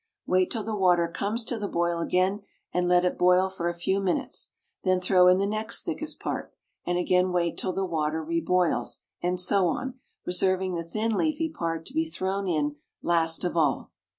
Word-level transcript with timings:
Wait 0.25 0.49
till 0.49 0.63
the 0.63 0.75
water 0.75 1.07
comes 1.07 1.45
to 1.45 1.59
the 1.59 1.67
boil 1.67 1.99
again 1.99 2.41
and 2.73 2.87
let 2.87 3.05
it 3.05 3.19
boil 3.19 3.49
for 3.49 3.69
a 3.69 3.73
few 3.79 3.99
minutes. 4.01 4.49
Then 4.83 4.99
throw 4.99 5.27
in 5.27 5.37
the 5.37 5.45
next 5.45 5.83
thickest 5.83 6.19
part 6.19 6.51
and 6.87 6.97
again 6.97 7.31
wait 7.31 7.55
till 7.55 7.71
the 7.73 7.85
water 7.85 8.23
re 8.23 8.41
boils, 8.41 9.03
and 9.21 9.39
so 9.39 9.67
on, 9.67 9.99
reserving 10.25 10.73
the 10.73 10.83
thin 10.83 11.15
leafy 11.15 11.49
part 11.51 11.85
to 11.85 11.93
be 11.93 12.05
thrown 12.09 12.47
in 12.47 12.77
last 13.03 13.43
of 13.43 13.55
all. 13.55 13.91